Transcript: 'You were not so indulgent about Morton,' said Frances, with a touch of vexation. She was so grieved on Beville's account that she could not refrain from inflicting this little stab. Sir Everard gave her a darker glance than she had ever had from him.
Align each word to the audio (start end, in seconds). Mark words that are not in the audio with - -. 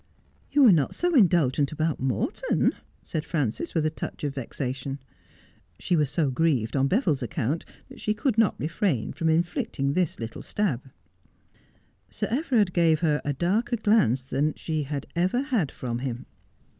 'You 0.51 0.63
were 0.63 0.71
not 0.71 0.95
so 0.95 1.13
indulgent 1.13 1.71
about 1.71 1.99
Morton,' 1.99 2.73
said 3.03 3.23
Frances, 3.23 3.75
with 3.75 3.85
a 3.85 3.91
touch 3.91 4.23
of 4.23 4.33
vexation. 4.33 4.97
She 5.77 5.95
was 5.95 6.09
so 6.09 6.31
grieved 6.31 6.75
on 6.75 6.87
Beville's 6.87 7.21
account 7.21 7.65
that 7.87 7.99
she 8.01 8.15
could 8.15 8.35
not 8.35 8.59
refrain 8.59 9.13
from 9.13 9.29
inflicting 9.29 9.93
this 9.93 10.19
little 10.19 10.41
stab. 10.41 10.89
Sir 12.09 12.25
Everard 12.31 12.73
gave 12.73 13.01
her 13.01 13.21
a 13.23 13.33
darker 13.33 13.75
glance 13.75 14.23
than 14.23 14.55
she 14.55 14.81
had 14.81 15.05
ever 15.15 15.39
had 15.43 15.71
from 15.71 15.99
him. 15.99 16.25